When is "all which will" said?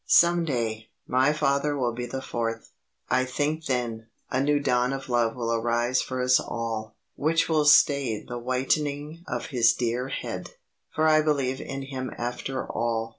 6.39-7.65